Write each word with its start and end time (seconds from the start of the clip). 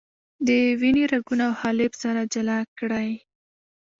د 0.47 0.49
وینې 0.79 1.03
رګونه 1.13 1.43
او 1.49 1.53
حالب 1.61 1.91
سره 2.03 2.21
جلا 2.33 2.59
کړئ. 2.77 3.11